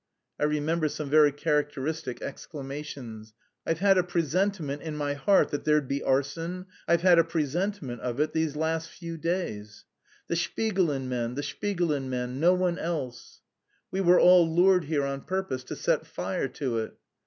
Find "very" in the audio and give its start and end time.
1.11-1.31